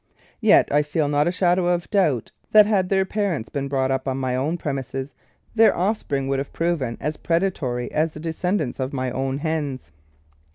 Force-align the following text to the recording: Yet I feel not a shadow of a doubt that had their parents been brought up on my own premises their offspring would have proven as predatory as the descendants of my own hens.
Yet 0.39 0.71
I 0.71 0.81
feel 0.81 1.07
not 1.07 1.27
a 1.27 1.31
shadow 1.31 1.67
of 1.67 1.85
a 1.85 1.87
doubt 1.89 2.31
that 2.53 2.65
had 2.65 2.89
their 2.89 3.05
parents 3.05 3.49
been 3.49 3.67
brought 3.67 3.91
up 3.91 4.07
on 4.07 4.17
my 4.17 4.35
own 4.35 4.57
premises 4.57 5.13
their 5.53 5.77
offspring 5.77 6.27
would 6.27 6.39
have 6.39 6.51
proven 6.51 6.97
as 6.99 7.17
predatory 7.17 7.91
as 7.91 8.13
the 8.13 8.19
descendants 8.19 8.79
of 8.79 8.93
my 8.93 9.11
own 9.11 9.37
hens. 9.37 9.91